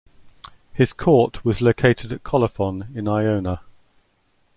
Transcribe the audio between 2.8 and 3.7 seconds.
in Ionia.